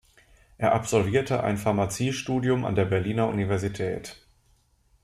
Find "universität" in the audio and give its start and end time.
3.27-4.25